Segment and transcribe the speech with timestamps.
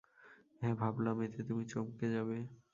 [0.61, 2.37] হ্যাঁ, ভাবলাম এতে তুমি চমকে যাবে।